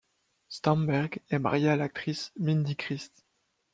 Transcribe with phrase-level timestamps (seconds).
[0.49, 3.23] Stamberg est marié à l'actrice Myndy Crist.